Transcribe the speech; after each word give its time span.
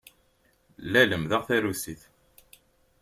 La 0.91 1.01
lemmdeɣ 1.03 1.41
tarusit. 1.47 2.01